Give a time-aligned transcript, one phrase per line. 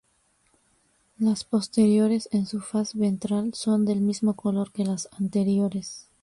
[1.19, 6.07] Las posteriores en su faz ventral son del mismo color que las anteriores.